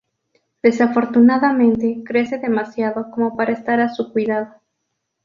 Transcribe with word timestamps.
Desafortunadamente, 0.63 2.01
crece 2.03 2.39
demasiado 2.39 3.11
como 3.11 3.37
para 3.37 3.51
estar 3.53 3.79
a 3.79 3.93
su 3.93 4.11
cuidado. 4.11 4.51